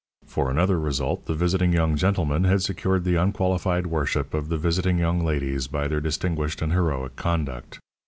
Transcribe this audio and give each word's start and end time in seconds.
For 0.25 0.49
another 0.49 0.79
result, 0.79 1.27
the 1.27 1.35
visiting 1.35 1.73
young 1.73 1.95
gentlemen 1.95 2.43
had 2.43 2.63
secured 2.63 3.03
the 3.03 3.17
unqualified 3.17 3.85
worship 3.85 4.33
of 4.33 4.49
the 4.49 4.57
visiting 4.57 4.97
young 4.97 5.23
ladies 5.23 5.67
by 5.67 5.87
their 5.87 6.01
distinguished 6.01 6.63
and 6.63 6.73
heroic 6.73 7.15
conduct. 7.15 7.77